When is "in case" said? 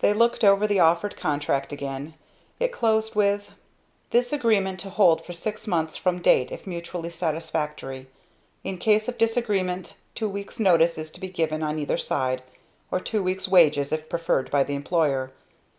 8.64-9.08